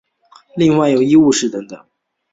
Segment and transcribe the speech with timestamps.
[0.57, 1.79] 另外有医务室等等。